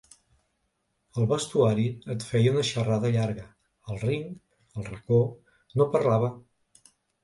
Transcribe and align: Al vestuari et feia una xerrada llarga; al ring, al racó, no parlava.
Al 1.21 1.27
vestuari 1.31 1.85
et 2.15 2.25
feia 2.31 2.55
una 2.55 2.65
xerrada 2.71 3.13
llarga; 3.19 3.47
al 3.95 4.03
ring, 4.09 4.29
al 4.83 4.93
racó, 4.93 5.25
no 5.81 5.93
parlava. 5.97 6.37